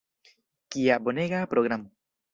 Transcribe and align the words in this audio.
Kia 0.75 0.97
bonega 1.09 1.45
programo! 1.53 1.91